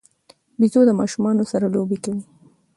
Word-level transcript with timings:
بيزو 0.59 0.81
د 0.87 0.91
ماشومانو 0.99 1.43
سره 1.51 1.65
لوبې 1.75 1.97
کوي. 2.03 2.23